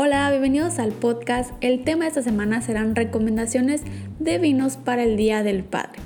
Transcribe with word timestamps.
Hola, 0.00 0.30
bienvenidos 0.30 0.78
al 0.78 0.92
podcast. 0.92 1.50
El 1.60 1.82
tema 1.82 2.04
de 2.04 2.10
esta 2.10 2.22
semana 2.22 2.60
serán 2.60 2.94
recomendaciones 2.94 3.82
de 4.20 4.38
vinos 4.38 4.76
para 4.76 5.02
el 5.02 5.16
Día 5.16 5.42
del 5.42 5.64
Padre. 5.64 5.98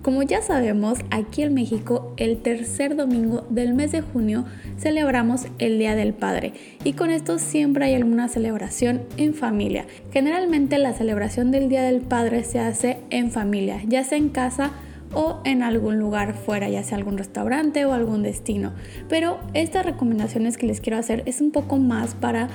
Como 0.00 0.22
ya 0.22 0.42
sabemos, 0.42 1.00
aquí 1.10 1.42
en 1.42 1.52
México 1.52 2.14
el 2.18 2.40
tercer 2.40 2.94
domingo 2.94 3.44
del 3.50 3.74
mes 3.74 3.90
de 3.90 4.00
junio 4.00 4.44
celebramos 4.78 5.46
el 5.58 5.80
Día 5.80 5.96
del 5.96 6.14
Padre 6.14 6.52
y 6.84 6.92
con 6.92 7.10
esto 7.10 7.40
siempre 7.40 7.86
hay 7.86 7.94
alguna 7.96 8.28
celebración 8.28 9.02
en 9.16 9.34
familia. 9.34 9.86
Generalmente 10.12 10.78
la 10.78 10.92
celebración 10.92 11.50
del 11.50 11.68
Día 11.68 11.82
del 11.82 12.00
Padre 12.00 12.44
se 12.44 12.60
hace 12.60 13.00
en 13.10 13.32
familia, 13.32 13.80
ya 13.88 14.04
sea 14.04 14.18
en 14.18 14.28
casa 14.28 14.70
o 15.14 15.40
en 15.44 15.62
algún 15.62 15.98
lugar 15.98 16.34
fuera, 16.34 16.68
ya 16.68 16.82
sea 16.82 16.96
algún 16.96 17.18
restaurante 17.18 17.84
o 17.84 17.92
algún 17.92 18.22
destino. 18.22 18.72
Pero 19.08 19.38
estas 19.54 19.84
recomendaciones 19.84 20.56
que 20.56 20.66
les 20.66 20.80
quiero 20.80 20.98
hacer 20.98 21.22
es 21.26 21.40
un 21.40 21.50
poco 21.50 21.78
más 21.78 22.14
para 22.14 22.48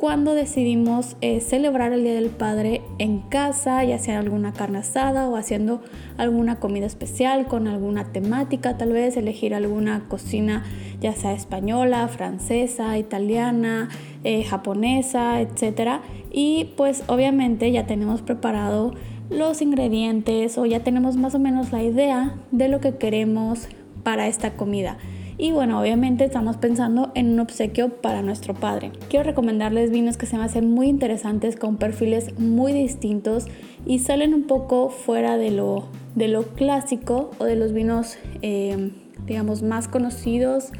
cuando 0.00 0.34
decidimos 0.34 1.14
eh, 1.20 1.40
celebrar 1.40 1.92
el 1.92 2.04
Día 2.04 2.14
del 2.14 2.30
Padre 2.30 2.80
en 2.96 3.18
casa, 3.20 3.84
ya 3.84 3.98
sea 3.98 4.18
alguna 4.18 4.54
carne 4.54 4.78
asada 4.78 5.28
o 5.28 5.36
haciendo 5.36 5.82
alguna 6.16 6.58
comida 6.58 6.86
especial 6.86 7.46
con 7.46 7.68
alguna 7.68 8.10
temática, 8.10 8.78
tal 8.78 8.94
vez 8.94 9.18
elegir 9.18 9.54
alguna 9.54 10.08
cocina 10.08 10.64
ya 11.02 11.12
sea 11.12 11.34
española, 11.34 12.08
francesa, 12.08 12.96
italiana, 12.96 13.90
eh, 14.24 14.42
japonesa, 14.42 15.38
etc. 15.42 16.00
Y 16.32 16.70
pues 16.78 17.04
obviamente 17.06 17.70
ya 17.70 17.84
tenemos 17.86 18.22
preparado 18.22 18.94
los 19.28 19.60
ingredientes 19.60 20.56
o 20.56 20.64
ya 20.64 20.80
tenemos 20.80 21.16
más 21.16 21.34
o 21.34 21.38
menos 21.38 21.72
la 21.72 21.82
idea 21.82 22.36
de 22.52 22.68
lo 22.68 22.80
que 22.80 22.96
queremos 22.96 23.68
para 24.02 24.28
esta 24.28 24.52
comida. 24.52 24.96
Y 25.42 25.52
bueno, 25.52 25.80
obviamente 25.80 26.26
estamos 26.26 26.58
pensando 26.58 27.12
en 27.14 27.32
un 27.32 27.40
obsequio 27.40 27.88
para 27.88 28.20
nuestro 28.20 28.52
padre. 28.52 28.92
Quiero 29.08 29.24
recomendarles 29.24 29.90
vinos 29.90 30.18
que 30.18 30.26
se 30.26 30.36
me 30.36 30.44
hacen 30.44 30.70
muy 30.70 30.88
interesantes 30.88 31.56
con 31.56 31.78
perfiles 31.78 32.38
muy 32.38 32.74
distintos 32.74 33.46
y 33.86 34.00
salen 34.00 34.34
un 34.34 34.42
poco 34.42 34.90
fuera 34.90 35.38
de 35.38 35.50
lo, 35.50 35.88
de 36.14 36.28
lo 36.28 36.42
clásico 36.42 37.30
o 37.38 37.44
de 37.44 37.56
los 37.56 37.72
vinos, 37.72 38.18
eh, 38.42 38.90
digamos, 39.26 39.62
más 39.62 39.88
conocidos 39.88 40.72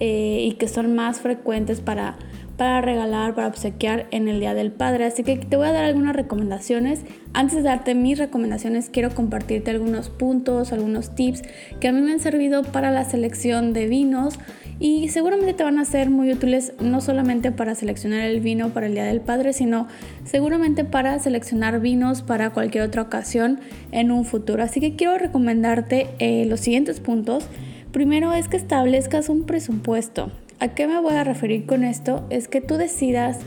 eh, 0.00 0.44
y 0.44 0.54
que 0.54 0.66
son 0.66 0.92
más 0.96 1.20
frecuentes 1.20 1.80
para 1.80 2.18
para 2.60 2.82
regalar, 2.82 3.34
para 3.34 3.46
obsequiar 3.46 4.06
en 4.10 4.28
el 4.28 4.38
Día 4.38 4.52
del 4.52 4.70
Padre. 4.70 5.06
Así 5.06 5.22
que 5.22 5.34
te 5.38 5.56
voy 5.56 5.66
a 5.66 5.72
dar 5.72 5.86
algunas 5.86 6.14
recomendaciones. 6.14 7.00
Antes 7.32 7.56
de 7.56 7.62
darte 7.62 7.94
mis 7.94 8.18
recomendaciones, 8.18 8.90
quiero 8.90 9.14
compartirte 9.14 9.70
algunos 9.70 10.10
puntos, 10.10 10.70
algunos 10.70 11.14
tips 11.14 11.40
que 11.80 11.88
a 11.88 11.92
mí 11.92 12.02
me 12.02 12.12
han 12.12 12.20
servido 12.20 12.62
para 12.62 12.90
la 12.90 13.06
selección 13.06 13.72
de 13.72 13.86
vinos 13.86 14.38
y 14.78 15.08
seguramente 15.08 15.54
te 15.54 15.64
van 15.64 15.78
a 15.78 15.86
ser 15.86 16.10
muy 16.10 16.30
útiles 16.30 16.74
no 16.82 17.00
solamente 17.00 17.50
para 17.50 17.74
seleccionar 17.74 18.20
el 18.20 18.40
vino 18.40 18.74
para 18.74 18.88
el 18.88 18.92
Día 18.92 19.04
del 19.04 19.22
Padre, 19.22 19.54
sino 19.54 19.88
seguramente 20.24 20.84
para 20.84 21.18
seleccionar 21.18 21.80
vinos 21.80 22.20
para 22.20 22.50
cualquier 22.50 22.84
otra 22.84 23.00
ocasión 23.00 23.60
en 23.90 24.10
un 24.10 24.26
futuro. 24.26 24.62
Así 24.62 24.80
que 24.80 24.96
quiero 24.96 25.16
recomendarte 25.16 26.08
eh, 26.18 26.44
los 26.44 26.60
siguientes 26.60 27.00
puntos. 27.00 27.46
Primero 27.90 28.34
es 28.34 28.48
que 28.48 28.58
establezcas 28.58 29.30
un 29.30 29.46
presupuesto. 29.46 30.30
¿A 30.60 30.68
qué 30.68 30.86
me 30.86 31.00
voy 31.00 31.14
a 31.14 31.24
referir 31.24 31.64
con 31.64 31.84
esto? 31.84 32.26
Es 32.28 32.46
que 32.46 32.60
tú 32.60 32.76
decidas 32.76 33.38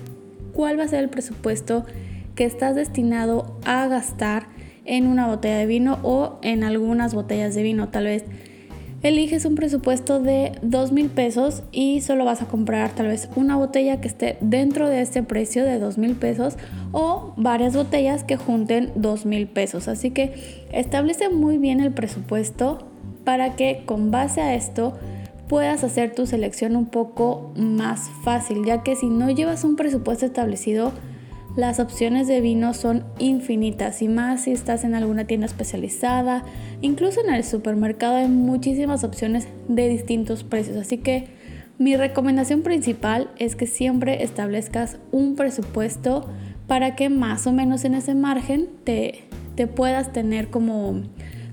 cuál 0.51 0.79
va 0.79 0.85
a 0.85 0.87
ser 0.87 1.03
el 1.03 1.09
presupuesto 1.09 1.85
que 2.33 2.43
estás 2.43 2.75
destinado 2.75 3.55
a 3.65 3.85
gastar 3.87 4.47
en 4.83 5.05
una 5.05 5.27
botella 5.27 5.59
de 5.59 5.67
vino 5.67 5.99
o 6.01 6.39
en 6.41 6.63
algunas 6.63 7.13
botellas 7.13 7.53
de 7.53 7.61
vino. 7.61 7.89
Tal 7.89 8.05
vez 8.05 8.25
eliges 9.03 9.45
un 9.45 9.53
presupuesto 9.53 10.21
de 10.21 10.53
dos 10.63 10.91
mil 10.91 11.07
pesos 11.11 11.61
y 11.71 12.01
solo 12.01 12.25
vas 12.25 12.41
a 12.41 12.47
comprar 12.47 12.95
tal 12.95 13.09
vez 13.09 13.29
una 13.35 13.57
botella 13.57 14.01
que 14.01 14.07
esté 14.07 14.37
dentro 14.41 14.89
de 14.89 15.01
este 15.01 15.21
precio 15.21 15.65
de 15.65 15.77
dos 15.77 15.99
mil 15.99 16.15
pesos 16.15 16.55
o 16.93 17.35
varias 17.37 17.75
botellas 17.75 18.23
que 18.23 18.37
junten 18.37 18.91
dos 18.95 19.27
mil 19.27 19.45
pesos. 19.45 19.87
Así 19.87 20.09
que 20.09 20.65
establece 20.71 21.29
muy 21.29 21.59
bien 21.59 21.79
el 21.79 21.93
presupuesto 21.93 22.87
para 23.23 23.55
que 23.55 23.83
con 23.85 24.09
base 24.09 24.41
a 24.41 24.55
esto 24.55 24.97
puedas 25.47 25.83
hacer 25.83 26.13
tu 26.13 26.25
selección 26.25 26.75
un 26.75 26.85
poco 26.85 27.51
más 27.55 28.09
fácil, 28.23 28.65
ya 28.65 28.83
que 28.83 28.95
si 28.95 29.07
no 29.07 29.29
llevas 29.29 29.63
un 29.63 29.75
presupuesto 29.75 30.25
establecido, 30.25 30.91
las 31.55 31.79
opciones 31.79 32.27
de 32.27 32.41
vino 32.41 32.73
son 32.73 33.05
infinitas 33.19 34.01
y 34.01 34.07
más 34.07 34.45
si 34.45 34.51
estás 34.51 34.83
en 34.83 34.95
alguna 34.95 35.25
tienda 35.25 35.45
especializada, 35.45 36.43
incluso 36.81 37.21
en 37.21 37.31
el 37.31 37.43
supermercado 37.43 38.15
hay 38.15 38.27
muchísimas 38.27 39.03
opciones 39.03 39.47
de 39.67 39.87
distintos 39.87 40.43
precios, 40.43 40.77
así 40.77 40.97
que 40.97 41.27
mi 41.77 41.95
recomendación 41.95 42.61
principal 42.61 43.29
es 43.37 43.55
que 43.55 43.67
siempre 43.67 44.23
establezcas 44.23 44.97
un 45.11 45.35
presupuesto 45.35 46.27
para 46.67 46.95
que 46.95 47.09
más 47.09 47.45
o 47.45 47.51
menos 47.51 47.83
en 47.83 47.93
ese 47.95 48.15
margen 48.15 48.69
te, 48.83 49.25
te 49.55 49.67
puedas 49.67 50.13
tener 50.13 50.49
como 50.49 51.01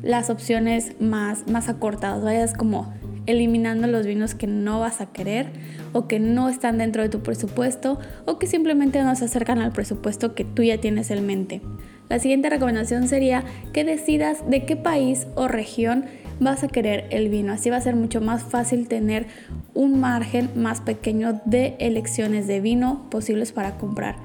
las 0.03 0.31
opciones 0.31 0.93
más, 1.01 1.47
más 1.49 1.69
acortadas, 1.69 2.23
vayas 2.23 2.55
como 2.55 2.93
eliminando 3.31 3.87
los 3.87 4.07
vinos 4.07 4.35
que 4.35 4.47
no 4.47 4.81
vas 4.81 5.01
a 5.01 5.07
querer 5.07 5.47
o 5.93 6.07
que 6.07 6.21
no 6.21 6.49
están 6.49 6.79
dentro 6.79 7.03
de 7.03 7.09
tu 7.09 7.23
presupuesto 7.23 7.99
o 8.27 8.39
que 8.39 8.47
simplemente 8.47 9.03
no 9.03 9.15
se 9.17 9.25
acercan 9.25 9.59
al 9.59 9.73
presupuesto 9.73 10.35
que 10.35 10.45
tú 10.45 10.63
ya 10.63 10.79
tienes 10.79 11.11
en 11.11 11.27
mente. 11.27 11.61
La 12.09 12.19
siguiente 12.19 12.51
recomendación 12.51 13.07
sería 13.07 13.45
que 13.73 13.85
decidas 13.85 14.49
de 14.51 14.65
qué 14.65 14.77
país 14.77 15.27
o 15.37 15.47
región 15.47 16.07
vas 16.41 16.65
a 16.65 16.69
querer 16.69 17.07
el 17.11 17.29
vino. 17.29 17.53
Así 17.53 17.71
va 17.71 17.77
a 17.77 17.81
ser 17.81 17.95
mucho 17.95 18.21
más 18.21 18.43
fácil 18.43 18.89
tener 18.89 19.27
un 19.75 20.01
margen 20.01 20.51
más 20.57 20.81
pequeño 20.81 21.41
de 21.45 21.77
elecciones 21.79 22.47
de 22.47 22.61
vino 22.61 23.09
posibles 23.11 23.53
para 23.53 23.79
comprar. 23.79 24.17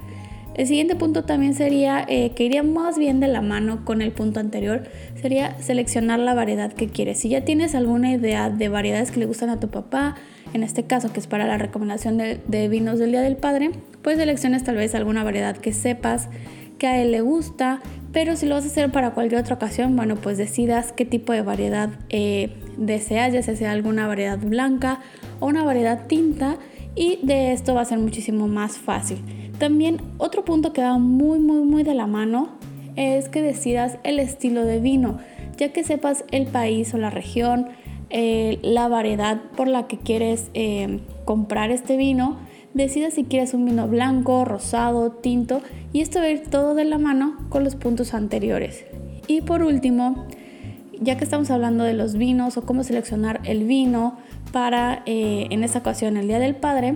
El 0.55 0.67
siguiente 0.67 0.95
punto 0.95 1.23
también 1.23 1.53
sería, 1.53 2.05
eh, 2.07 2.31
que 2.31 2.45
iría 2.45 2.63
más 2.63 2.97
bien 2.97 3.19
de 3.19 3.27
la 3.27 3.41
mano 3.41 3.83
con 3.83 4.01
el 4.01 4.13
punto 4.13 4.39
anterior, 4.39 4.83
sería 5.21 5.59
seleccionar 5.61 6.19
la 6.19 6.33
variedad 6.33 6.71
que 6.71 6.87
quieres. 6.87 7.19
Si 7.19 7.27
ya 7.27 7.41
tienes 7.41 7.75
alguna 7.75 8.13
idea 8.13 8.49
de 8.49 8.69
variedades 8.69 9.11
que 9.11 9.19
le 9.19 9.25
gustan 9.25 9.49
a 9.49 9.59
tu 9.59 9.67
papá, 9.67 10.15
en 10.53 10.63
este 10.63 10.83
caso 10.83 11.11
que 11.11 11.19
es 11.19 11.27
para 11.27 11.45
la 11.45 11.57
recomendación 11.57 12.17
de, 12.17 12.67
vinos 12.69 12.99
del 12.99 13.11
Día 13.11 13.21
del 13.21 13.35
Padre, 13.35 13.71
pues 14.01 14.17
selecciones 14.17 14.63
tal 14.63 14.77
vez 14.77 14.95
alguna 14.95 15.25
variedad 15.25 15.57
que 15.57 15.73
sepas 15.73 16.29
que 16.77 16.87
a 16.87 17.01
él 17.01 17.11
le 17.11 17.19
gusta, 17.19 17.81
pero 18.13 18.37
si 18.37 18.45
lo 18.45 18.55
vas 18.55 18.63
a 18.63 18.67
hacer 18.67 18.91
para 18.93 19.11
cualquier 19.11 19.41
otra 19.41 19.55
ocasión, 19.55 19.97
bueno, 19.97 20.15
pues 20.15 20.37
decidas 20.37 20.93
qué 20.93 21.03
tipo 21.03 21.33
de 21.33 21.41
variedad 21.41 21.89
eh, 22.09 22.55
deseas, 22.77 23.33
ya 23.33 23.41
sea 23.41 23.71
alguna 23.71 24.07
variedad 24.07 24.39
blanca 24.39 25.01
o 25.41 25.47
una 25.47 25.65
variedad 25.65 26.07
tinta, 26.07 26.57
y 26.95 27.19
de 27.21 27.51
esto 27.51 27.73
va 27.73 27.81
a 27.81 27.85
ser 27.85 27.99
muchísimo 27.99 28.47
más 28.47 28.77
fácil. 28.77 29.19
También 29.59 30.01
otro 30.17 30.45
punto 30.45 30.73
que 30.73 30.81
va 30.81 30.97
muy 30.97 31.39
muy 31.39 31.61
muy 31.61 31.83
de 31.83 31.93
la 31.93 32.07
mano 32.07 32.49
es 32.95 33.29
que 33.29 33.41
decidas 33.41 33.97
el 34.03 34.19
estilo 34.19 34.65
de 34.65 34.79
vino, 34.79 35.19
ya 35.57 35.69
que 35.69 35.83
sepas 35.83 36.23
el 36.31 36.47
país 36.47 36.93
o 36.93 36.97
la 36.97 37.09
región, 37.09 37.67
eh, 38.09 38.59
la 38.61 38.87
variedad 38.87 39.41
por 39.55 39.67
la 39.67 39.87
que 39.87 39.97
quieres 39.97 40.49
eh, 40.53 40.99
comprar 41.25 41.71
este 41.71 41.97
vino, 41.97 42.37
decidas 42.73 43.13
si 43.13 43.23
quieres 43.23 43.53
un 43.53 43.65
vino 43.65 43.87
blanco, 43.87 44.45
rosado, 44.45 45.11
tinto 45.11 45.61
y 45.91 46.01
esto 46.01 46.19
va 46.19 46.25
a 46.25 46.29
ir 46.29 46.43
todo 46.49 46.75
de 46.75 46.85
la 46.85 46.97
mano 46.97 47.37
con 47.49 47.63
los 47.63 47.75
puntos 47.75 48.13
anteriores. 48.13 48.85
Y 49.27 49.41
por 49.41 49.63
último, 49.63 50.25
ya 51.01 51.17
que 51.17 51.23
estamos 51.23 51.49
hablando 51.51 51.83
de 51.83 51.93
los 51.93 52.15
vinos 52.15 52.57
o 52.57 52.65
cómo 52.65 52.83
seleccionar 52.83 53.41
el 53.43 53.63
vino 53.63 54.17
para 54.55 55.03
eh, 55.05 55.47
en 55.49 55.65
esta 55.65 55.79
ocasión 55.79 56.15
el 56.15 56.29
Día 56.29 56.39
del 56.39 56.55
Padre, 56.55 56.95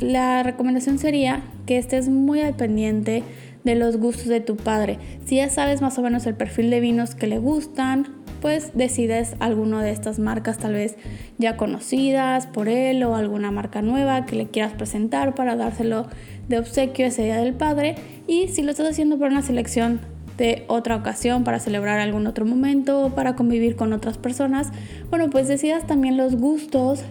la 0.00 0.42
recomendación 0.42 0.98
sería 0.98 1.44
que 1.64 1.78
estés 1.78 2.08
muy 2.08 2.40
al 2.40 2.56
pendiente 2.56 3.22
de 3.62 3.76
los 3.76 3.98
gustos 3.98 4.26
de 4.26 4.40
tu 4.40 4.56
padre. 4.56 4.98
Si 5.24 5.36
ya 5.36 5.48
sabes 5.48 5.80
más 5.80 5.96
o 5.98 6.02
menos 6.02 6.26
el 6.26 6.34
perfil 6.34 6.70
de 6.70 6.80
vinos 6.80 7.14
que 7.14 7.28
le 7.28 7.38
gustan, 7.38 8.16
pues 8.42 8.72
decides 8.74 9.36
alguna 9.38 9.80
de 9.80 9.92
estas 9.92 10.18
marcas 10.18 10.58
tal 10.58 10.72
vez 10.72 10.96
ya 11.38 11.56
conocidas 11.56 12.48
por 12.48 12.68
él 12.68 13.04
o 13.04 13.14
alguna 13.14 13.52
marca 13.52 13.80
nueva 13.80 14.26
que 14.26 14.34
le 14.34 14.48
quieras 14.48 14.72
presentar 14.72 15.36
para 15.36 15.54
dárselo 15.54 16.08
de 16.48 16.58
obsequio 16.58 17.06
ese 17.06 17.22
día 17.22 17.36
del 17.36 17.54
padre 17.54 17.94
y 18.26 18.48
si 18.48 18.64
lo 18.64 18.72
estás 18.72 18.90
haciendo 18.90 19.20
para 19.20 19.30
una 19.30 19.42
selección 19.42 20.00
de 20.38 20.64
otra 20.68 20.96
ocasión 20.96 21.44
para 21.44 21.58
celebrar 21.58 21.98
algún 21.98 22.26
otro 22.26 22.46
momento 22.46 23.12
para 23.14 23.34
convivir 23.34 23.76
con 23.76 23.92
otras 23.92 24.16
personas, 24.16 24.68
bueno, 25.10 25.28
pues 25.28 25.48
decidas 25.48 25.86
también 25.86 26.16
los 26.16 26.36
gustos 26.36 27.02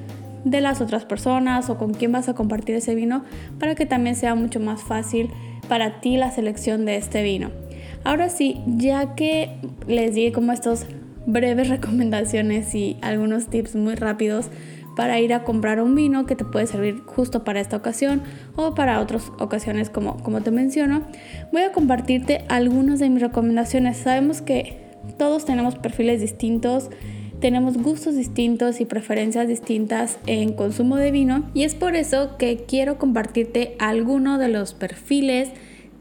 de 0.45 0.61
las 0.61 0.81
otras 0.81 1.05
personas 1.05 1.69
o 1.69 1.77
con 1.77 1.93
quién 1.93 2.11
vas 2.13 2.29
a 2.29 2.33
compartir 2.33 2.75
ese 2.75 2.95
vino 2.95 3.23
para 3.59 3.75
que 3.75 3.85
también 3.85 4.15
sea 4.15 4.33
mucho 4.33 4.59
más 4.59 4.81
fácil 4.81 5.29
para 5.67 5.99
ti 5.99 6.15
la 6.17 6.31
selección 6.31 6.85
de 6.85 6.95
este 6.95 7.21
vino. 7.21 7.51
Ahora 8.03 8.29
sí, 8.29 8.61
ya 8.65 9.15
que 9.15 9.57
les 9.87 10.15
di 10.15 10.31
como 10.31 10.53
estos 10.53 10.85
breves 11.25 11.67
recomendaciones 11.69 12.73
y 12.73 12.97
algunos 13.01 13.47
tips 13.47 13.75
muy 13.75 13.95
rápidos 13.95 14.49
para 14.97 15.19
ir 15.19 15.31
a 15.31 15.43
comprar 15.43 15.79
un 15.79 15.93
vino 15.93 16.25
que 16.25 16.35
te 16.35 16.43
puede 16.43 16.65
servir 16.65 17.03
justo 17.05 17.43
para 17.43 17.59
esta 17.61 17.77
ocasión 17.77 18.23
o 18.55 18.73
para 18.73 18.99
otras 18.99 19.31
ocasiones 19.37 19.91
como, 19.91 20.17
como 20.23 20.41
te 20.41 20.49
menciono, 20.49 21.03
voy 21.53 21.61
a 21.61 21.71
compartirte 21.71 22.43
algunas 22.49 22.97
de 22.97 23.07
mis 23.09 23.21
recomendaciones. 23.21 23.97
Sabemos 23.97 24.41
que 24.41 24.79
todos 25.19 25.45
tenemos 25.45 25.75
perfiles 25.75 26.19
distintos, 26.19 26.89
tenemos 27.39 27.77
gustos 27.77 28.15
distintos 28.15 28.81
y 28.81 28.85
preferencias 28.85 29.47
distintas 29.47 30.17
en 30.25 30.53
consumo 30.53 30.95
de 30.95 31.11
vino 31.11 31.43
y 31.53 31.61
es 31.61 31.75
por 31.75 31.95
eso 31.95 32.35
que 32.39 32.65
quiero 32.67 32.97
compartirte 32.97 33.75
algunos 33.77 34.39
de 34.39 34.47
los 34.49 34.73
perfiles 34.73 35.49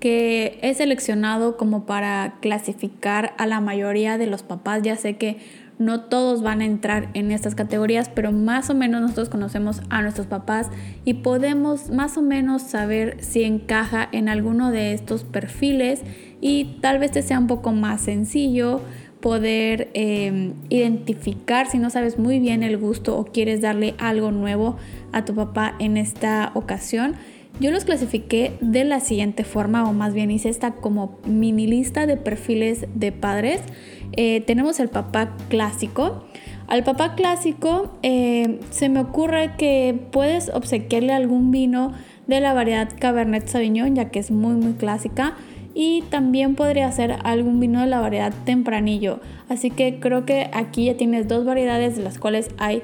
que 0.01 0.59
he 0.63 0.73
seleccionado 0.73 1.59
como 1.59 1.85
para 1.85 2.37
clasificar 2.41 3.35
a 3.37 3.47
la 3.47 3.61
mayoría 3.61 4.17
de 4.17 4.27
los 4.27 4.43
papás. 4.43 4.83
Ya 4.83 4.97
sé 4.97 5.17
que 5.17 5.37
no 5.79 6.01
todos 6.01 6.43
van 6.43 6.61
a 6.61 6.65
entrar 6.65 7.09
en 7.15 7.31
estas 7.31 7.55
categorías, 7.55 8.09
pero 8.09 8.33
más 8.33 8.71
o 8.71 8.75
menos 8.75 9.01
nosotros 9.01 9.29
conocemos 9.29 9.83
a 9.91 10.03
nuestros 10.03 10.27
papás 10.27 10.71
y 11.05 11.15
podemos 11.15 11.91
más 11.91 12.17
o 12.17 12.23
menos 12.23 12.63
saber 12.63 13.17
si 13.21 13.45
encaja 13.45 14.09
en 14.13 14.29
alguno 14.29 14.71
de 14.71 14.93
estos 14.93 15.25
perfiles 15.25 16.03
y 16.41 16.79
tal 16.81 16.99
vez 16.99 17.13
te 17.13 17.23
sea 17.23 17.39
un 17.39 17.47
poco 17.47 17.73
más 17.73 18.03
sencillo 18.03 18.81
poder 19.21 19.91
em, 19.95 20.55
identificar 20.69 21.67
si 21.67 21.79
no 21.79 21.91
sabes 21.91 22.19
muy 22.19 22.39
bien 22.39 22.63
el 22.63 22.77
gusto 22.77 23.19
o 23.19 23.25
quieres 23.25 23.61
darle 23.61 23.95
algo 23.99 24.31
nuevo 24.31 24.77
a 25.13 25.25
tu 25.25 25.35
papá 25.35 25.75
en 25.79 25.97
esta 25.97 26.53
ocasión. 26.55 27.17
Yo 27.59 27.71
los 27.71 27.87
clasifiqué 27.87 28.53
de 28.61 28.85
la 28.85 29.01
siguiente 29.01 29.43
forma, 29.43 29.89
o 29.89 29.95
más 29.95 30.13
bien 30.13 30.31
hice 30.31 30.51
esta 30.51 30.73
como 30.73 31.19
mini 31.25 31.67
lista 31.67 32.07
de 32.07 32.19
perfiles 32.19 32.87
de 32.95 33.13
padres. 33.13 33.63
Eh, 34.13 34.43
tenemos 34.43 34.79
el 34.79 34.89
papá 34.89 35.35
clásico. 35.49 36.25
Al 36.67 36.85
papá 36.85 37.15
clásico 37.15 37.97
eh, 38.03 38.61
se 38.71 38.91
me 38.91 39.01
ocurre 39.01 39.53
que 39.57 39.99
puedes 40.11 40.51
obsequiarle 40.51 41.15
algún 41.15 41.51
vino 41.51 41.93
de 42.27 42.41
la 42.41 42.53
variedad 42.53 42.91
Cabernet 42.99 43.47
Sauvignon, 43.49 43.95
ya 43.95 44.11
que 44.11 44.19
es 44.19 44.31
muy 44.31 44.55
muy 44.55 44.75
clásica. 44.75 45.35
Y 45.73 46.03
también 46.11 46.57
podría 46.57 46.91
ser 46.93 47.17
algún 47.25 47.61
vino 47.61 47.81
de 47.81 47.87
la 47.87 48.01
variedad 48.01 48.35
Tempranillo. 48.45 49.21
Así 49.49 49.71
que 49.71 49.99
creo 49.99 50.27
que 50.27 50.51
aquí 50.53 50.87
ya 50.87 50.97
tienes 50.97 51.29
dos 51.29 51.45
variedades 51.47 51.97
de 51.97 52.03
las 52.03 52.19
cuales 52.19 52.51
hay 52.59 52.83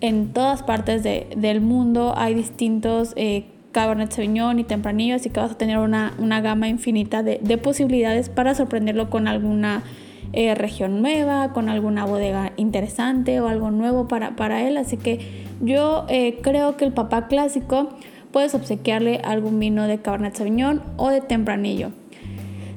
en 0.00 0.32
todas 0.32 0.62
partes 0.62 1.02
del 1.02 1.60
mundo. 1.60 2.14
Hay 2.16 2.34
distintos 2.34 3.14
eh, 3.16 3.46
Cabernet 3.74 4.12
Sauvignon 4.12 4.60
y 4.60 4.64
Tempranillo, 4.64 5.16
así 5.16 5.30
que 5.30 5.40
vas 5.40 5.50
a 5.50 5.58
tener 5.58 5.78
una, 5.78 6.14
gama 6.40 6.68
infinita 6.68 7.24
de, 7.24 7.58
posibilidades 7.58 8.28
para 8.28 8.54
sorprenderlo 8.54 9.10
con 9.10 9.26
alguna 9.26 9.82
eh, 10.32 10.54
región 10.54 11.02
nueva, 11.02 11.52
con 11.52 11.68
alguna 11.68 12.06
bodega 12.06 12.52
interesante 12.56 13.40
o 13.40 13.48
algo 13.48 13.72
nuevo 13.72 14.06
para, 14.06 14.36
para 14.36 14.62
él. 14.66 14.76
Así 14.76 14.96
que 14.96 15.44
yo 15.60 16.06
eh, 16.08 16.38
creo 16.40 16.76
que 16.76 16.84
el 16.84 16.92
papá 16.92 17.26
clásico 17.26 17.90
puedes 18.30 18.54
obsequiarle 18.54 19.20
algún 19.24 19.58
vino 19.58 19.88
de 19.88 19.98
Cabernet 19.98 20.36
Sauvignon 20.36 20.80
o 20.96 21.10
de 21.10 21.20
Tempranillo. 21.20 21.90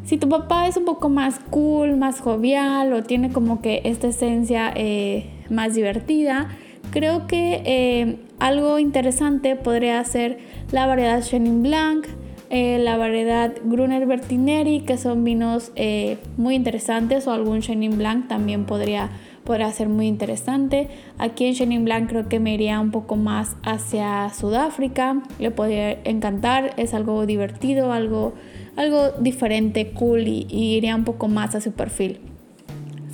Si 0.03 0.17
tu 0.17 0.27
papá 0.27 0.67
es 0.67 0.77
un 0.77 0.85
poco 0.85 1.09
más 1.09 1.39
cool, 1.51 1.95
más 1.95 2.21
jovial 2.21 2.91
o 2.93 3.03
tiene 3.03 3.31
como 3.31 3.61
que 3.61 3.81
esta 3.83 4.07
esencia 4.07 4.71
eh, 4.75 5.29
más 5.51 5.75
divertida, 5.75 6.47
creo 6.91 7.27
que 7.27 8.25
algo 8.39 8.79
interesante 8.79 9.55
podría 9.55 10.03
ser 10.03 10.37
la 10.71 10.85
variedad 10.85 11.21
Chenin 11.21 11.63
Blanc, 11.63 12.05
eh, 12.49 12.79
la 12.79 12.97
variedad 12.97 13.53
Gruner 13.63 14.05
Bertineri, 14.05 14.81
que 14.81 14.97
son 14.97 15.23
vinos 15.23 15.71
eh, 15.75 16.17
muy 16.37 16.55
interesantes, 16.55 17.27
o 17.27 17.31
algún 17.31 17.61
Chenin 17.61 17.97
Blanc 17.97 18.27
también 18.27 18.65
podría, 18.65 19.09
podría 19.43 19.71
ser 19.71 19.89
muy 19.89 20.07
interesante. 20.07 20.87
Aquí 21.17 21.45
en 21.45 21.55
Chenin 21.55 21.83
Blanc 21.83 22.09
creo 22.09 22.29
que 22.29 22.39
me 22.39 22.53
iría 22.53 22.79
un 22.79 22.91
poco 22.91 23.15
más 23.15 23.57
hacia 23.63 24.29
Sudáfrica, 24.29 25.21
le 25.39 25.51
podría 25.51 25.91
encantar, 26.03 26.73
es 26.77 26.93
algo 26.93 27.25
divertido, 27.25 27.91
algo, 27.91 28.33
algo 28.75 29.11
diferente, 29.19 29.91
cool 29.91 30.27
y 30.27 30.47
iría 30.49 30.95
un 30.95 31.03
poco 31.03 31.27
más 31.27 31.55
a 31.55 31.61
su 31.61 31.73
perfil. 31.73 32.26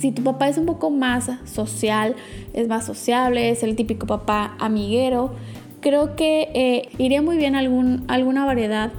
Si 0.04 0.12
tu 0.12 0.22
papá 0.22 0.50
es 0.50 0.58
un 0.58 0.66
poco 0.66 0.90
más 0.90 1.30
social, 1.46 2.14
es 2.52 2.68
más 2.68 2.84
sociable, 2.84 3.48
es 3.48 3.62
el 3.62 3.74
típico 3.74 4.06
papá 4.06 4.54
amiguero, 4.58 5.30
creo 5.80 6.14
que 6.14 6.50
eh, 6.52 6.90
iría 6.98 7.22
muy 7.22 7.38
bien 7.38 7.56
algún, 7.56 8.04
alguna 8.06 8.44
variedad 8.44 8.92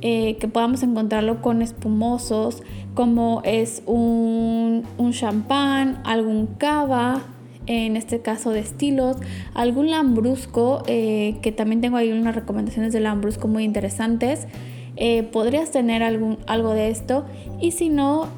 eh, 0.00 0.38
que 0.40 0.48
podamos 0.48 0.82
encontrarlo 0.82 1.42
con 1.42 1.60
espumosos, 1.60 2.62
como 2.94 3.42
es 3.44 3.82
un, 3.84 4.84
un 4.96 5.12
champán, 5.12 6.00
algún 6.04 6.46
cava, 6.46 7.20
en 7.66 7.98
este 7.98 8.22
caso 8.22 8.50
de 8.50 8.60
estilos, 8.60 9.18
algún 9.52 9.90
lambrusco, 9.90 10.84
eh, 10.86 11.36
que 11.42 11.52
también 11.52 11.82
tengo 11.82 11.98
ahí 11.98 12.10
unas 12.12 12.34
recomendaciones 12.34 12.94
de 12.94 13.00
lambrusco 13.00 13.46
muy 13.46 13.62
interesantes. 13.62 14.46
Podrías 15.32 15.70
tener 15.70 16.02
algún, 16.02 16.38
algo 16.46 16.72
de 16.72 16.88
esto 16.88 17.26
y 17.60 17.72
si 17.72 17.88
no, 17.88 18.28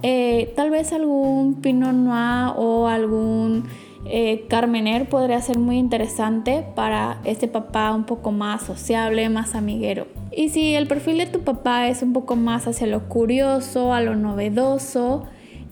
tal 0.56 0.70
vez 0.70 0.92
algún 0.92 1.56
pinot 1.60 1.92
noir 1.92 2.52
o 2.56 2.88
algún 2.88 3.64
eh, 4.10 4.46
Carmener 4.48 5.06
podría 5.06 5.40
ser 5.42 5.58
muy 5.58 5.76
interesante 5.76 6.64
para 6.74 7.18
este 7.24 7.46
papá 7.46 7.92
un 7.92 8.04
poco 8.04 8.32
más 8.32 8.62
sociable, 8.62 9.28
más 9.28 9.54
amiguero. 9.54 10.06
Y 10.34 10.48
si 10.48 10.74
el 10.74 10.86
perfil 10.86 11.18
de 11.18 11.26
tu 11.26 11.40
papá 11.40 11.88
es 11.88 12.02
un 12.02 12.14
poco 12.14 12.34
más 12.34 12.66
hacia 12.66 12.86
lo 12.86 13.08
curioso, 13.08 13.92
a 13.92 14.00
lo 14.00 14.16
novedoso, 14.16 15.24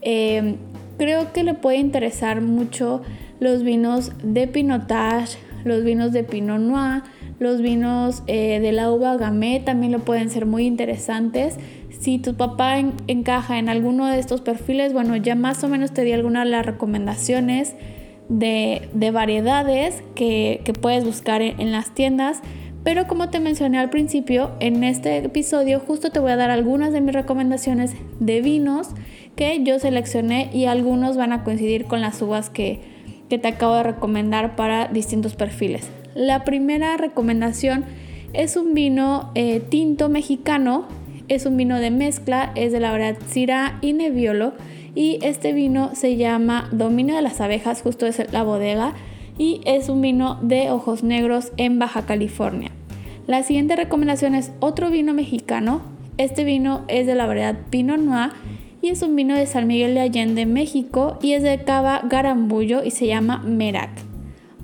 eh, 0.03 0.57
creo 0.99 1.33
que 1.33 1.45
le 1.45 1.55
puede 1.55 1.79
interesar 1.79 2.43
mucho 2.43 3.01
los 3.41 3.63
vinos 3.63 4.13
de 4.23 4.47
Pinotage, 4.49 5.39
los 5.65 5.83
vinos 5.83 6.13
de 6.13 6.23
Pinot 6.23 6.61
Noir, 6.61 7.05
los 7.39 7.61
vinos 7.61 8.23
eh, 8.27 8.61
de 8.61 8.73
la 8.73 8.91
uva 8.91 9.17
Gamay 9.17 9.65
también 9.65 9.93
lo 9.93 10.01
pueden 10.01 10.31
ser 10.31 10.47
muy 10.47 10.67
interesantes. 10.67 11.57
Si 12.01 12.19
tu 12.19 12.35
papá 12.35 12.79
encaja 13.07 13.59
en 13.59 13.69
alguno 13.69 14.07
de 14.07 14.19
estos 14.19 14.41
perfiles, 14.41 14.93
bueno, 14.93 15.17
ya 15.17 15.35
más 15.35 15.63
o 15.65 15.69
menos 15.69 15.93
te 15.93 16.03
di 16.03 16.13
algunas 16.13 16.45
de 16.45 16.51
las 16.51 16.65
recomendaciones 16.65 17.75
de, 18.29 19.11
variedades 19.13 20.03
que, 20.15 20.61
puedes 20.81 21.05
buscar 21.05 21.43
en, 21.43 21.73
las 21.73 21.95
tiendas. 21.95 22.41
Pero 22.85 23.09
como 23.09 23.31
te 23.31 23.41
mencioné 23.41 23.79
al 23.79 23.91
principio, 23.91 24.53
en 24.61 24.85
este 24.85 25.19
episodio 25.19 25.81
justo 25.81 26.11
te 26.11 26.21
voy 26.21 26.31
a 26.31 26.37
dar 26.37 26.51
algunas 26.51 26.93
de 26.93 27.01
mis 27.01 27.15
recomendaciones 27.15 27.95
de 28.21 28.41
vinos 28.41 28.91
que 29.35 29.63
yo 29.65 29.79
seleccioné 29.79 30.51
y 30.53 30.67
algunos 30.67 31.17
van 31.17 31.33
a 31.33 31.43
coincidir 31.43 31.87
con 31.87 32.01
las 32.01 32.23
uvas 32.23 32.49
que, 32.49 32.81
te 33.29 33.49
acabo 33.49 33.75
de 33.75 33.83
recomendar 33.83 34.55
para 34.55 34.87
distintos 34.87 35.35
perfiles. 35.35 35.91
La 36.17 36.45
primera 36.45 36.97
recomendación 36.97 37.85
es 38.33 38.57
un 38.57 38.73
vino 38.73 39.31
eh, 39.35 39.61
tinto 39.61 40.09
mexicano, 40.09 40.87
es 41.29 41.45
un 41.45 41.59
vino 41.59 41.79
de 41.79 41.91
mezcla, 41.91 42.53
es 42.55 42.73
de 42.73 42.81
la 42.81 42.91
variedad 42.91 43.19
Syrah 43.29 43.77
y 43.83 43.93
Nebbiolo 43.93 44.55
y 44.95 45.19
este 45.21 45.53
vino 45.53 45.95
se 45.95 46.17
llama 46.17 46.71
Dominio 46.73 47.15
de 47.17 47.21
las 47.21 47.43
abejas, 47.43 47.83
justo 47.83 48.07
es 48.07 48.33
la 48.33 48.45
bodega 48.45 48.95
y 49.37 49.61
es 49.67 49.91
un 49.91 50.01
vino 50.01 50.39
de 50.41 50.71
ojos 50.71 51.03
negros 51.03 51.53
en 51.59 51.79
Baja 51.79 52.07
California. 52.07 52.71
La 53.27 53.43
siguiente 53.43 53.77
recomendación 53.77 54.35
es 54.35 54.53
otro 54.61 54.89
vino 54.89 55.13
mexicano. 55.13 55.83
Este 56.17 56.45
vino 56.45 56.87
es 56.89 57.07
de 57.07 57.15
la 57.15 57.27
variedad 57.27 57.59
Pinot 57.69 57.99
Noir 57.99 58.31
y 58.81 58.89
es 58.89 59.03
un 59.03 59.17
vino 59.17 59.37
de 59.37 59.45
San 59.45 59.67
Miguel 59.67 59.93
de 59.93 60.01
Allende, 60.01 60.47
México 60.47 61.19
y 61.21 61.33
es 61.33 61.43
de 61.43 61.63
cava 61.63 62.01
Garambullo 62.09 62.83
y 62.83 62.91
se 62.91 63.07
llama 63.07 63.43
Merak. 63.45 64.06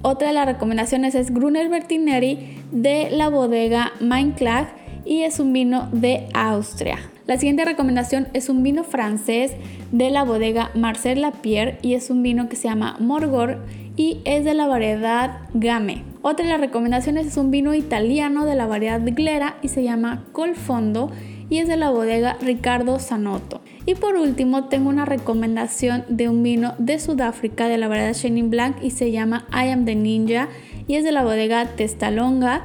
Otra 0.05 0.29
de 0.29 0.35
las 0.35 0.47
recomendaciones 0.47 1.15
es 1.15 1.33
Gruner 1.33 1.69
Bertineri 1.69 2.59
de 2.73 3.09
la 3.13 3.29
bodega 3.29 3.93
Klag 4.37 4.75
y 5.05 5.23
es 5.23 5.39
un 5.39 5.53
vino 5.53 5.89
de 5.93 6.27
Austria. 6.35 6.99
La 7.29 7.39
siguiente 7.39 7.65
recomendación 7.65 8.27
es 8.33 8.49
un 8.49 8.65
vino 8.65 8.83
francés 8.83 9.53
de 9.93 10.11
la 10.11 10.25
bodega 10.25 10.73
Marcel 10.75 11.21
Lapierre 11.21 11.79
y 11.83 11.95
es 11.95 12.11
un 12.11 12.21
vino 12.25 12.49
que 12.49 12.57
se 12.57 12.67
llama 12.67 12.97
Morgor 12.99 13.65
y 13.97 14.21
es 14.25 14.45
de 14.45 14.55
la 14.55 14.67
variedad 14.67 15.43
Game. 15.55 16.03
Otra 16.23 16.47
de 16.47 16.51
las 16.51 16.61
recomendaciones 16.61 17.29
es 17.29 17.37
un 17.37 17.53
vino 17.53 17.73
italiano 17.73 18.45
de 18.45 18.57
la 18.57 18.67
variedad 18.67 19.01
Glera 19.05 19.57
y 19.63 19.69
se 19.69 19.85
llama 19.85 20.25
Colfondo 20.33 21.13
y 21.49 21.59
es 21.59 21.69
de 21.69 21.77
la 21.77 21.91
bodega 21.91 22.37
Ricardo 22.41 22.99
Zanotto. 22.99 23.61
Y 23.85 23.97
por 23.97 24.15
último 24.15 24.65
tengo 24.65 24.89
una 24.89 25.05
recomendación 25.05 26.05
de 26.09 26.29
un 26.29 26.43
vino 26.43 26.75
de 26.79 26.99
Sudáfrica 27.01 27.67
de 27.67 27.79
la 27.79 27.89
variedad 27.89 28.15
Chenin 28.15 28.49
Blanc 28.49 28.77
y 28.81 28.91
se 28.91 29.11
llama 29.11 29.45
I 29.53 29.71
Am 29.71 29.85
the 29.85 29.97
Ninja 29.97 30.49
y 30.87 30.95
es 30.95 31.05
de 31.05 31.11
la 31.11 31.25
bodega 31.25 31.67
Testalonga. 31.67 32.65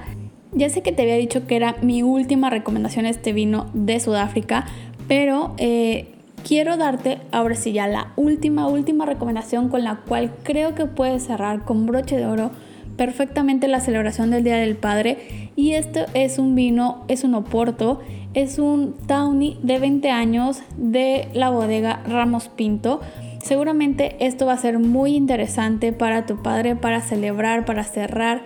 Ya 0.51 0.69
sé 0.69 0.81
que 0.81 0.91
te 0.91 1.01
había 1.01 1.15
dicho 1.15 1.47
que 1.47 1.55
era 1.55 1.75
mi 1.81 2.03
última 2.03 2.49
recomendación 2.49 3.05
este 3.05 3.33
vino 3.33 3.69
de 3.73 3.99
Sudáfrica, 3.99 4.65
pero 5.07 5.55
eh, 5.57 6.13
quiero 6.47 6.77
darte 6.77 7.19
ahora 7.31 7.55
sí 7.55 7.73
ya 7.73 7.87
la 7.87 8.13
última, 8.15 8.67
última 8.67 9.05
recomendación 9.05 9.69
con 9.69 9.83
la 9.83 9.97
cual 9.97 10.31
creo 10.43 10.75
que 10.75 10.85
puedes 10.85 11.23
cerrar 11.23 11.65
con 11.65 11.87
broche 11.87 12.15
de 12.15 12.27
oro 12.27 12.51
perfectamente 12.97 13.67
la 13.67 13.79
celebración 13.79 14.31
del 14.31 14.43
Día 14.43 14.57
del 14.57 14.75
Padre. 14.75 15.51
Y 15.55 15.73
esto 15.73 16.01
es 16.13 16.39
un 16.39 16.55
vino, 16.55 17.05
es 17.07 17.23
un 17.23 17.35
oporto, 17.35 17.99
es 18.33 18.59
un 18.59 18.95
Tawny 19.07 19.57
de 19.63 19.79
20 19.79 20.09
años 20.09 20.61
de 20.75 21.29
la 21.33 21.49
bodega 21.49 22.01
Ramos 22.07 22.49
Pinto. 22.49 22.99
Seguramente 23.41 24.17
esto 24.19 24.45
va 24.45 24.53
a 24.53 24.57
ser 24.57 24.79
muy 24.79 25.15
interesante 25.15 25.93
para 25.93 26.25
tu 26.25 26.41
padre 26.41 26.75
para 26.75 27.01
celebrar, 27.01 27.63
para 27.63 27.83
cerrar 27.83 28.43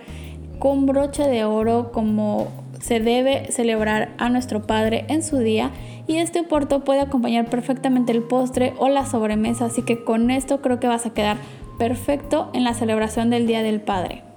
con 0.60 0.86
broche 0.86 1.24
de 1.28 1.44
oro 1.44 1.90
como 1.90 2.46
se 2.80 3.00
debe 3.00 3.50
celebrar 3.50 4.10
a 4.18 4.28
nuestro 4.28 4.66
padre 4.66 5.04
en 5.08 5.22
su 5.22 5.38
día 5.38 5.70
y 6.06 6.16
este 6.18 6.42
porto 6.42 6.84
puede 6.84 7.00
acompañar 7.00 7.46
perfectamente 7.46 8.12
el 8.12 8.22
postre 8.22 8.74
o 8.78 8.88
la 8.88 9.06
sobremesa, 9.06 9.66
así 9.66 9.82
que 9.82 10.04
con 10.04 10.30
esto 10.30 10.60
creo 10.60 10.78
que 10.78 10.88
vas 10.88 11.06
a 11.06 11.14
quedar 11.14 11.36
perfecto 11.78 12.50
en 12.54 12.64
la 12.64 12.74
celebración 12.74 13.30
del 13.30 13.46
Día 13.46 13.62
del 13.62 13.80
Padre. 13.80 14.31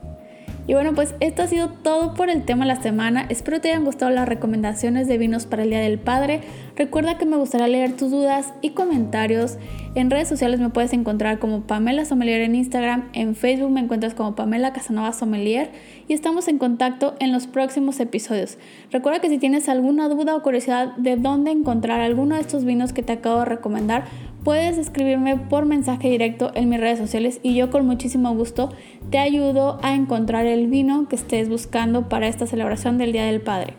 Y 0.68 0.74
bueno, 0.74 0.96
pues 0.96 1.14
esto 1.20 1.44
ha 1.44 1.48
sido 1.48 1.70
todo 1.70 2.16
por 2.16 2.30
el 2.30 2.44
tema 2.44 2.66
de 2.66 2.74
la 2.74 2.82
semana. 2.82 3.28
Espero 3.30 3.62
te 3.62 3.70
hayan 3.70 3.86
gustado 3.86 4.12
las 4.12 4.28
recomendaciones 4.28 5.08
de 5.08 5.20
vinos 5.20 5.46
para 5.46 5.62
el 5.62 5.70
Día 5.70 5.80
del 5.80 6.00
Padre. 6.00 6.42
Recuerda 6.76 7.20
que 7.20 7.26
me 7.26 7.38
gustaría 7.38 7.68
leer 7.68 7.96
tus 7.96 8.10
dudas 8.10 8.52
y 8.62 8.72
comentarios. 8.72 9.58
En 9.94 10.10
redes 10.10 10.28
sociales 10.28 10.60
me 10.60 10.70
puedes 10.70 10.92
encontrar 10.94 11.38
como 11.38 11.62
Pamela 11.62 12.04
Sommelier 12.04 12.42
en 12.42 12.56
Instagram, 12.56 13.10
en 13.14 13.36
Facebook 13.36 13.70
me 13.70 13.80
encuentras 13.80 14.14
como 14.14 14.36
Pamela 14.36 14.74
Casanova 14.74 15.14
Sommelier 15.14 15.70
y 16.08 16.14
estamos 16.14 16.48
en 16.48 16.58
contacto 16.58 17.16
en 17.20 17.32
los 17.32 17.48
próximos 17.48 18.00
episodios. 18.00 18.58
Recuerda 18.92 19.20
que 19.20 19.30
si 19.30 19.38
tienes 19.38 19.70
alguna 19.70 20.10
duda 20.10 20.36
o 20.36 20.42
curiosidad 20.42 20.98
de 20.98 21.16
dónde 21.16 21.52
encontrar 21.52 22.02
alguno 22.02 22.36
de 22.36 22.42
estos 22.42 22.66
vinos 22.66 22.92
que 22.92 23.04
te 23.04 23.14
acabo 23.14 23.40
de 23.40 23.46
recomendar, 23.46 24.06
puedes 24.46 24.78
escribirme 24.78 25.38
por 25.38 25.66
mensaje 25.66 26.08
directo 26.08 26.52
en 26.54 26.70
mis 26.70 26.80
redes 26.80 27.00
sociales 27.00 27.40
y 27.42 27.56
yo 27.56 27.72
con 27.72 27.86
muchísimo 27.86 28.34
gusto 28.36 28.70
te 29.10 29.18
ayudo 29.18 29.80
a 29.82 29.96
encontrar 29.96 30.46
el 30.46 30.68
vino 30.68 31.10
que 31.10 31.16
estés 31.16 31.50
buscando 31.50 32.08
para 32.08 32.28
esta 32.28 32.46
celebración 32.46 33.00
del 33.00 33.12
Día 33.12 33.25
del 33.25 33.42
Padre. 33.42 33.74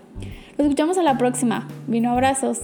Nos 0.59 0.67
escuchamos 0.67 0.99
a 0.99 1.03
la 1.03 1.17
próxima. 1.17 1.69
Vino 1.87 2.11
abrazos. 2.11 2.63